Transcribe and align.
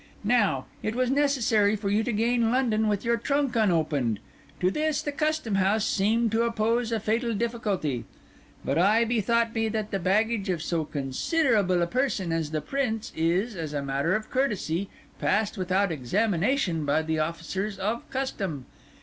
Now, 0.23 0.65
it 0.81 0.95
was 0.95 1.11
necessary 1.11 1.75
for 1.75 1.91
you 1.91 2.03
to 2.05 2.11
gain 2.11 2.51
London 2.51 2.87
with 2.87 3.05
your 3.05 3.17
trunk 3.17 3.55
unopened. 3.55 4.17
To 4.59 4.71
this 4.71 4.99
the 5.03 5.11
Custom 5.11 5.53
House 5.53 5.85
seemed 5.85 6.31
to 6.31 6.41
oppose 6.41 6.91
a 6.91 6.99
fatal 6.99 7.35
difficulty; 7.35 8.05
but 8.65 8.79
I 8.79 9.05
bethought 9.05 9.53
me 9.53 9.69
that 9.69 9.91
the 9.91 9.99
baggage 9.99 10.49
of 10.49 10.63
so 10.63 10.85
considerable 10.85 11.83
a 11.83 11.85
person 11.85 12.31
as 12.31 12.49
the 12.49 12.61
Prince, 12.61 13.11
is, 13.15 13.55
as 13.55 13.73
a 13.73 13.83
matter 13.83 14.15
of 14.15 14.31
courtesy, 14.31 14.89
passed 15.19 15.55
without 15.55 15.91
examination 15.91 16.83
by 16.83 17.03
the 17.03 17.19
officers 17.19 17.77
of 17.77 18.09
Custom. 18.09 18.65